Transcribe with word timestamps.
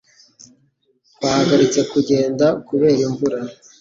Twahagaritse 1.13 1.79
kugenda 1.91 2.45
kubera 2.67 2.99
imvura. 3.07 3.37